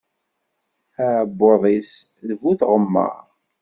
Aɛebbuḍ-is, 1.03 1.91
d 2.27 2.29
bu 2.39 2.51
tɣemmaṛ. 2.59 3.15